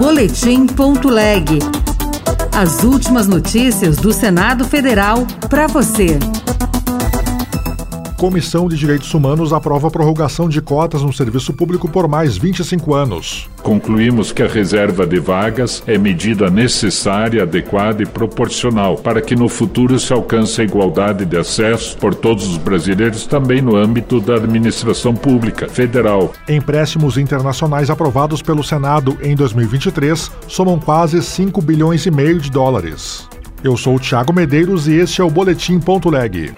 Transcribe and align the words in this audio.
Boletim.leg. 0.00 1.58
As 2.56 2.82
últimas 2.82 3.26
notícias 3.26 3.98
do 3.98 4.14
Senado 4.14 4.64
Federal 4.64 5.26
para 5.50 5.66
você. 5.66 6.18
Comissão 8.20 8.68
de 8.68 8.76
Direitos 8.76 9.14
Humanos 9.14 9.50
aprova 9.50 9.88
a 9.88 9.90
prorrogação 9.90 10.46
de 10.46 10.60
cotas 10.60 11.02
no 11.02 11.10
serviço 11.10 11.54
público 11.54 11.88
por 11.88 12.06
mais 12.06 12.36
25 12.36 12.92
anos. 12.92 13.48
Concluímos 13.62 14.30
que 14.30 14.42
a 14.42 14.46
reserva 14.46 15.06
de 15.06 15.18
vagas 15.18 15.82
é 15.86 15.96
medida 15.96 16.50
necessária, 16.50 17.44
adequada 17.44 18.02
e 18.02 18.06
proporcional 18.06 18.98
para 18.98 19.22
que 19.22 19.34
no 19.34 19.48
futuro 19.48 19.98
se 19.98 20.12
alcance 20.12 20.60
a 20.60 20.64
igualdade 20.64 21.24
de 21.24 21.38
acesso 21.38 21.96
por 21.96 22.14
todos 22.14 22.46
os 22.46 22.58
brasileiros 22.58 23.26
também 23.26 23.62
no 23.62 23.74
âmbito 23.74 24.20
da 24.20 24.34
administração 24.34 25.14
pública 25.14 25.66
federal. 25.66 26.34
Empréstimos 26.46 27.16
internacionais 27.16 27.88
aprovados 27.88 28.42
pelo 28.42 28.62
Senado 28.62 29.16
em 29.22 29.34
2023 29.34 30.30
somam 30.46 30.78
quase 30.78 31.22
5 31.22 31.62
bilhões 31.62 32.04
e 32.04 32.10
meio 32.10 32.38
de 32.38 32.50
dólares. 32.50 33.26
Eu 33.64 33.78
sou 33.78 33.94
o 33.94 33.98
Thiago 33.98 34.30
Medeiros 34.30 34.88
e 34.88 34.92
este 34.96 35.22
é 35.22 35.24
o 35.24 35.30
Boletim 35.30 35.80
Ponto 35.80 36.10
Leg. 36.10 36.52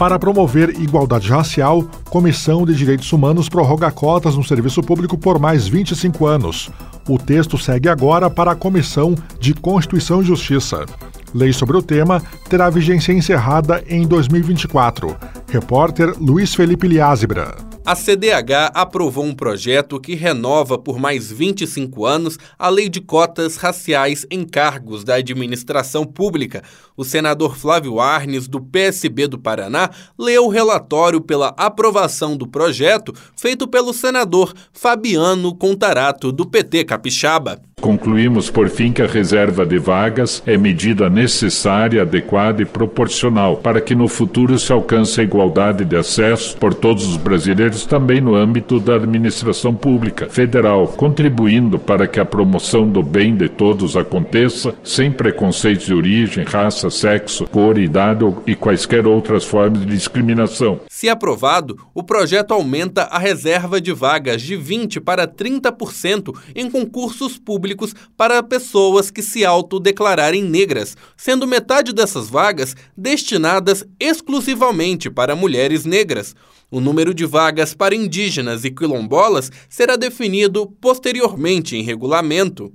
Para 0.00 0.18
promover 0.18 0.80
igualdade 0.80 1.28
racial, 1.28 1.82
Comissão 2.08 2.64
de 2.64 2.74
Direitos 2.74 3.12
Humanos 3.12 3.50
prorroga 3.50 3.92
cotas 3.92 4.34
no 4.34 4.42
serviço 4.42 4.82
público 4.82 5.18
por 5.18 5.38
mais 5.38 5.68
25 5.68 6.26
anos. 6.26 6.70
O 7.06 7.18
texto 7.18 7.58
segue 7.58 7.86
agora 7.86 8.30
para 8.30 8.52
a 8.52 8.56
Comissão 8.56 9.14
de 9.38 9.52
Constituição 9.52 10.22
e 10.22 10.24
Justiça. 10.24 10.86
Lei 11.34 11.52
sobre 11.52 11.76
o 11.76 11.82
tema 11.82 12.22
terá 12.48 12.70
vigência 12.70 13.12
encerrada 13.12 13.84
em 13.86 14.08
2024. 14.08 15.14
Repórter 15.46 16.14
Luiz 16.18 16.54
Felipe 16.54 16.88
Liázebra 16.88 17.68
a 17.90 17.96
CDH 17.96 18.70
aprovou 18.74 19.24
um 19.24 19.34
projeto 19.34 19.98
que 19.98 20.14
renova 20.14 20.78
por 20.78 20.98
mais 20.98 21.32
25 21.32 22.06
anos 22.06 22.38
a 22.58 22.68
lei 22.68 22.88
de 22.88 23.00
cotas 23.00 23.56
raciais 23.56 24.26
em 24.30 24.44
cargos 24.44 25.02
da 25.02 25.14
administração 25.14 26.04
pública. 26.04 26.62
O 27.00 27.04
senador 27.04 27.56
Flávio 27.56 27.98
Arnes, 27.98 28.46
do 28.46 28.60
PSB 28.60 29.26
do 29.26 29.38
Paraná, 29.38 29.88
leu 30.18 30.44
o 30.44 30.48
relatório 30.50 31.18
pela 31.18 31.54
aprovação 31.56 32.36
do 32.36 32.46
projeto 32.46 33.14
feito 33.34 33.66
pelo 33.66 33.94
senador 33.94 34.52
Fabiano 34.70 35.54
Contarato, 35.54 36.30
do 36.30 36.44
PT 36.44 36.84
Capixaba. 36.84 37.58
Concluímos, 37.80 38.50
por 38.50 38.68
fim, 38.68 38.92
que 38.92 39.00
a 39.00 39.06
reserva 39.06 39.64
de 39.64 39.78
vagas 39.78 40.42
é 40.44 40.58
medida 40.58 41.08
necessária, 41.08 42.02
adequada 42.02 42.60
e 42.60 42.66
proporcional 42.66 43.56
para 43.56 43.80
que 43.80 43.94
no 43.94 44.06
futuro 44.06 44.58
se 44.58 44.70
alcance 44.70 45.18
a 45.18 45.24
igualdade 45.24 45.86
de 45.86 45.96
acesso 45.96 46.56
por 46.58 46.74
todos 46.74 47.06
os 47.06 47.16
brasileiros 47.16 47.86
também 47.86 48.20
no 48.20 48.34
âmbito 48.34 48.78
da 48.78 48.96
administração 48.96 49.74
pública 49.74 50.28
federal, 50.28 50.88
contribuindo 50.88 51.78
para 51.78 52.06
que 52.06 52.20
a 52.20 52.24
promoção 52.24 52.86
do 52.86 53.02
bem 53.02 53.34
de 53.34 53.48
todos 53.48 53.96
aconteça 53.96 54.74
sem 54.84 55.10
preconceitos 55.10 55.86
de 55.86 55.94
origem, 55.94 56.44
raça, 56.44 56.89
sexo, 56.90 57.46
cor, 57.46 57.78
idade 57.78 58.24
e 58.46 58.54
quaisquer 58.54 59.06
outras 59.06 59.44
formas 59.44 59.80
de 59.80 59.86
discriminação. 59.86 60.80
Se 60.88 61.08
aprovado, 61.08 61.76
o 61.94 62.02
projeto 62.02 62.52
aumenta 62.52 63.04
a 63.04 63.18
reserva 63.18 63.80
de 63.80 63.92
vagas 63.92 64.42
de 64.42 64.56
20 64.56 65.00
para 65.00 65.26
30% 65.26 66.36
em 66.54 66.70
concursos 66.70 67.38
públicos 67.38 67.94
para 68.16 68.42
pessoas 68.42 69.10
que 69.10 69.22
se 69.22 69.44
autodeclararem 69.44 70.42
negras, 70.42 70.96
sendo 71.16 71.46
metade 71.46 71.92
dessas 71.92 72.28
vagas 72.28 72.76
destinadas 72.96 73.84
exclusivamente 73.98 75.10
para 75.10 75.36
mulheres 75.36 75.84
negras. 75.84 76.34
O 76.70 76.80
número 76.80 77.12
de 77.12 77.26
vagas 77.26 77.74
para 77.74 77.96
indígenas 77.96 78.64
e 78.64 78.70
quilombolas 78.70 79.50
será 79.68 79.96
definido 79.96 80.66
posteriormente 80.80 81.76
em 81.76 81.82
regulamento. 81.82 82.72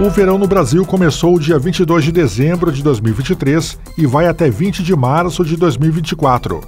O 0.00 0.08
verão 0.08 0.38
no 0.38 0.46
Brasil 0.46 0.84
começou 0.86 1.38
dia 1.38 1.58
22 1.58 2.04
de 2.04 2.12
dezembro 2.12 2.72
de 2.72 2.82
2023 2.82 3.78
e 3.98 4.06
vai 4.06 4.26
até 4.26 4.48
20 4.48 4.82
de 4.82 4.96
março 4.96 5.44
de 5.44 5.54
2024. 5.54 6.60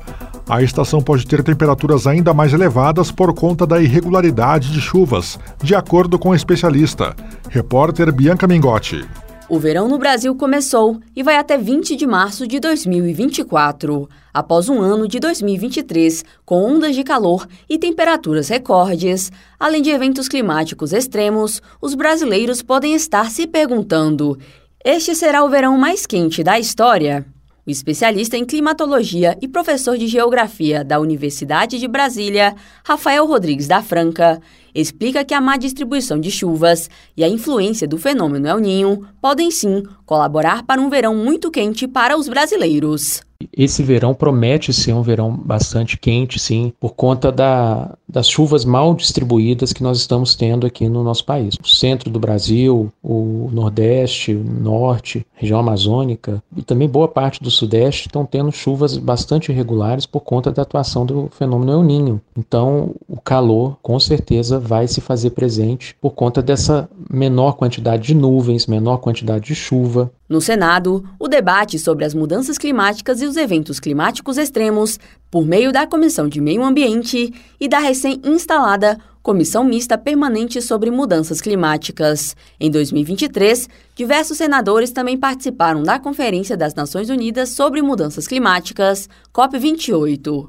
A 0.47 0.63
estação 0.63 1.01
pode 1.01 1.27
ter 1.27 1.43
temperaturas 1.43 2.07
ainda 2.07 2.35
mais 2.35 2.53
elevadas 2.53 3.11
por 3.11 3.33
conta 3.35 3.67
da 3.67 3.81
irregularidade 3.81 4.71
de 4.71 4.81
chuvas, 4.81 5.39
de 5.63 5.75
acordo 5.75 6.19
com 6.19 6.29
o 6.29 6.35
especialista. 6.35 7.17
Repórter 7.49 8.13
Bianca 8.13 8.47
Mingotti. 8.47 9.05
O 9.49 9.59
verão 9.59 9.89
no 9.89 9.99
Brasil 9.99 10.35
começou 10.35 11.01
e 11.17 11.23
vai 11.23 11.37
até 11.37 11.57
20 11.57 11.97
de 11.97 12.07
março 12.07 12.47
de 12.47 12.61
2024. 12.61 14.07
Após 14.35 14.69
um 14.69 14.83
ano 14.83 15.07
de 15.07 15.21
2023 15.21 16.25
com 16.45 16.61
ondas 16.61 16.97
de 16.97 17.05
calor 17.05 17.47
e 17.69 17.79
temperaturas 17.79 18.49
recordes, 18.49 19.31
além 19.61 19.81
de 19.81 19.91
eventos 19.91 20.27
climáticos 20.27 20.93
extremos, 20.93 21.63
os 21.81 21.95
brasileiros 21.95 22.61
podem 22.61 22.95
estar 22.95 23.31
se 23.31 23.47
perguntando: 23.47 24.37
este 24.85 25.15
será 25.15 25.45
o 25.45 25.49
verão 25.49 25.79
mais 25.79 26.05
quente 26.05 26.43
da 26.43 26.59
história? 26.59 27.25
O 27.65 27.71
especialista 27.71 28.37
em 28.37 28.45
climatologia 28.45 29.39
e 29.41 29.47
professor 29.47 29.97
de 29.97 30.09
geografia 30.09 30.85
da 30.85 30.99
Universidade 30.99 31.79
de 31.79 31.87
Brasília, 31.87 32.57
Rafael 32.85 33.25
Rodrigues 33.27 33.69
da 33.69 33.83
Franca, 33.83 34.43
explica 34.75 35.25
que 35.25 35.33
a 35.33 35.41
má 35.41 35.57
distribuição 35.57 36.19
de 36.19 36.31
chuvas 36.31 36.91
e 37.17 37.23
a 37.23 37.29
influência 37.29 37.87
do 37.87 37.97
fenômeno 37.97 38.49
El 38.49 38.59
Ninho 38.59 39.07
podem 39.23 39.51
sim 39.51 39.85
colaborar 40.05 40.65
para 40.65 40.81
um 40.81 40.91
verão 40.91 41.15
muito 41.15 41.53
quente 41.53 41.87
para 41.87 42.19
os 42.19 42.29
brasileiros. 42.29 43.23
Esse 43.53 43.83
verão 43.83 44.15
promete 44.15 44.73
ser 44.73 44.93
um 44.93 45.03
verão 45.03 45.35
bastante 45.35 45.97
quente, 45.99 46.39
sim, 46.39 46.73
por 46.81 46.95
conta 46.95 47.31
da, 47.31 47.97
das 48.09 48.29
chuvas 48.29 48.65
mal 48.65 48.95
distribuídas 48.95 49.73
que 49.73 49.83
nós 49.83 49.99
estamos 49.99 50.35
tendo 50.35 50.67
aqui 50.67 50.89
no 50.89 51.03
nosso 51.03 51.25
país. 51.25 51.57
O 51.63 51.69
centro 51.69 52.11
do 52.11 52.21
Brasil, 52.21 52.93
o 53.03 53.51
Nordeste, 53.53 54.33
o 54.33 54.45
Norte, 54.45 55.27
região 55.35 55.59
amazônica 55.59 56.43
e 56.57 56.63
também 56.63 56.89
boa 56.89 57.09
parte 57.09 57.43
do 57.43 57.51
Sudeste 57.51 58.07
estão 58.07 58.25
tendo 58.25 58.53
chuvas 58.53 58.97
bastante 58.97 59.51
irregulares 59.51 60.07
por 60.07 60.21
conta 60.21 60.51
da 60.51 60.63
atuação 60.63 61.05
do 61.05 61.29
fenômeno 61.33 61.73
El 61.73 61.83
Ninho. 61.83 62.21
Então, 62.37 62.95
o 63.09 63.21
calor 63.21 63.77
com 63.83 63.99
certeza 63.99 64.59
vai 64.59 64.87
se 64.87 65.01
fazer 65.01 65.31
presente 65.31 65.97
por 66.01 66.11
conta 66.11 66.43
dessa 66.43 66.89
menor 67.11 67.53
quantidade 67.53 68.05
de 68.05 68.15
nuvens, 68.15 68.67
menor 68.67 68.99
quantidade 68.99 69.47
de 69.47 69.55
chuva. 69.55 70.11
No 70.27 70.41
Senado, 70.41 71.05
o 71.19 71.29
debate 71.29 71.79
sobre 71.79 72.05
as 72.05 72.15
mudanças 72.15 72.57
climáticas 72.57 73.21
e 73.21 73.27
os 73.27 73.37
eventos 73.37 73.79
climáticos 73.79 74.39
extremos, 74.39 74.99
por 75.31 75.45
meio 75.45 75.71
da 75.71 75.87
Comissão 75.87 76.29
de 76.29 76.41
Meio 76.41 76.65
Ambiente 76.65 77.33
e 77.61 77.69
da 77.69 77.79
recém-instalada 77.79 78.99
Comissão 79.23 79.65
Mista 79.65 79.99
Permanente 79.99 80.63
sobre 80.63 80.91
Mudanças 80.91 81.43
Climáticas. 81.43 82.35
Em 82.59 82.71
2023, 82.71 83.69
diversos 83.95 84.39
senadores 84.39 84.93
também 84.93 85.19
participaram 85.19 85.83
da 85.83 85.99
Conferência 85.99 86.57
das 86.57 86.75
Nações 86.75 87.11
Unidas 87.11 87.51
sobre 87.51 87.83
Mudanças 87.83 88.27
Climáticas, 88.27 89.09
COP28. 89.31 90.49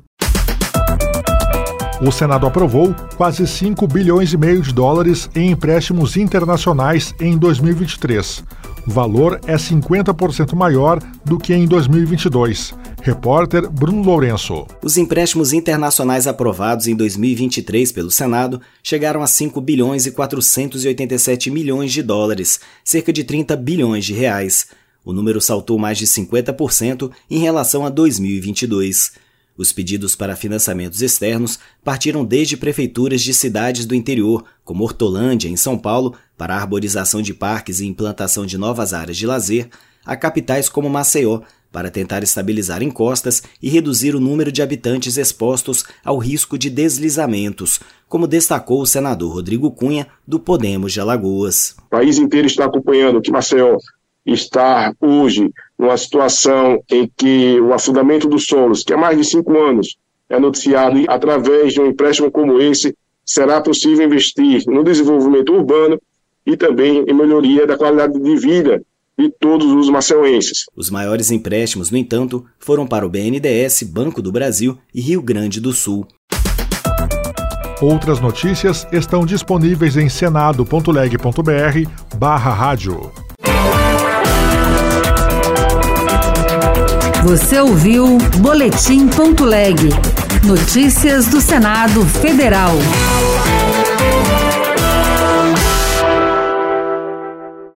O 2.02 2.12
Senado 2.12 2.48
aprovou 2.48 2.94
quase 3.18 3.46
5 3.46 3.88
bilhões 3.88 4.32
e 4.32 4.38
meio 4.38 4.62
de 4.62 4.74
dólares 4.74 5.30
em 5.36 5.52
empréstimos 5.52 6.16
internacionais 6.16 7.14
em 7.20 7.38
2023. 7.38 8.44
O 8.88 8.92
valor 8.92 9.42
é 9.48 9.56
50% 9.56 10.54
maior 10.54 11.00
do 11.26 11.40
que 11.40 11.54
em 11.54 11.66
2022. 11.66 12.74
Repórter 13.02 13.70
Bruno 13.70 14.04
Lourenço. 14.04 14.68
Os 14.84 14.96
empréstimos 14.96 15.54
internacionais 15.54 16.28
aprovados 16.28 16.88
em 16.88 16.96
2023 16.96 17.92
pelo 17.92 18.12
Senado 18.12 18.62
chegaram 18.84 19.24
a 19.24 19.28
5 19.28 19.60
bilhões 19.60 20.06
e 20.06 20.12
487 20.12 21.50
milhões 21.50 21.92
de 21.92 22.04
dólares, 22.04 22.60
cerca 22.84 23.12
de 23.12 23.24
30 23.24 23.56
bilhões 23.56 24.06
de 24.06 24.14
reais. 24.14 24.68
O 25.04 25.12
número 25.14 25.42
saltou 25.42 25.80
mais 25.80 25.98
de 25.98 26.06
50% 26.06 27.12
em 27.30 27.40
relação 27.40 27.86
a 27.86 27.90
2022. 27.90 29.14
Os 29.58 29.72
pedidos 29.72 30.16
para 30.16 30.36
financiamentos 30.36 31.02
externos 31.02 31.58
partiram 31.84 32.26
desde 32.26 32.58
prefeituras 32.58 33.22
de 33.22 33.34
cidades 33.34 33.86
do 33.86 33.96
interior, 33.96 34.44
como 34.64 34.84
Hortolândia, 34.84 35.48
em 35.48 35.56
São 35.56 35.78
Paulo, 35.78 36.14
para 36.38 36.56
arborização 36.56 37.22
de 37.22 37.34
parques 37.34 37.80
e 37.80 37.86
implantação 37.86 38.46
de 38.46 38.58
novas 38.58 38.94
áreas 38.94 39.16
de 39.18 39.26
lazer, 39.26 39.70
a 40.06 40.16
capitais 40.16 40.68
como 40.68 40.90
Maceió, 40.90 41.42
para 41.72 41.92
tentar 41.92 42.24
estabilizar 42.24 42.82
encostas 42.82 43.44
e 43.62 43.70
reduzir 43.70 44.16
o 44.16 44.20
número 44.20 44.52
de 44.52 44.62
habitantes 44.62 45.18
expostos 45.18 45.84
ao 46.06 46.18
risco 46.18 46.58
de 46.58 46.70
deslizamentos, 46.70 47.82
como 48.08 48.28
destacou 48.28 48.82
o 48.82 48.86
senador 48.86 49.34
Rodrigo 49.34 49.72
Cunha, 49.72 50.08
do 50.26 50.40
Podemos 50.40 50.94
de 50.94 51.02
Alagoas. 51.02 51.76
O 51.88 51.90
país 51.90 52.18
inteiro 52.18 52.48
está 52.48 52.66
acompanhando 52.66 53.22
que 53.22 53.32
Maceió 53.32 53.78
está 54.26 54.94
hoje 55.02 55.52
numa 55.78 55.98
situação 55.98 56.82
em 56.90 57.10
que 57.18 57.60
o 57.60 57.74
afundamento 57.74 58.28
dos 58.28 58.46
solos, 58.46 58.84
que 58.84 58.94
há 58.94 58.98
mais 58.98 59.18
de 59.18 59.26
cinco 59.26 59.58
anos 59.58 59.98
é 60.30 60.40
noticiado, 60.40 60.98
e 60.98 61.06
através 61.08 61.74
de 61.74 61.82
um 61.82 61.88
empréstimo 61.88 62.32
como 62.32 62.60
esse, 62.60 62.96
será 63.26 63.62
possível 63.62 64.06
investir 64.06 64.64
no 64.68 64.84
desenvolvimento 64.84 65.54
urbano 65.54 66.00
e 66.46 66.56
também 66.56 67.04
em 67.08 67.14
melhoria 67.14 67.66
da 67.66 67.78
qualidade 67.78 68.20
de 68.20 68.36
vida 68.38 68.82
de 69.18 69.32
todos 69.40 69.72
os 69.72 69.90
maceuenses. 69.90 70.66
Os 70.76 70.90
maiores 70.90 71.32
empréstimos, 71.32 71.90
no 71.90 71.98
entanto, 71.98 72.46
foram 72.60 72.86
para 72.86 73.06
o 73.06 73.10
BNDES, 73.10 73.84
Banco 73.84 74.22
do 74.22 74.32
Brasil 74.32 74.78
e 74.94 75.02
Rio 75.02 75.22
Grande 75.22 75.60
do 75.60 75.72
Sul. 75.72 76.06
Outras 77.82 78.22
notícias 78.22 78.88
estão 78.92 79.26
disponíveis 79.26 79.98
em 79.98 80.08
senado.leg.br 80.08 82.18
barra 82.18 82.54
rádio. 82.54 83.25
Você 87.26 87.60
ouviu 87.60 88.20
Boletim.leg. 88.38 89.76
Notícias 90.44 91.26
do 91.26 91.42
Senado 91.42 92.06
Federal. 92.06 92.76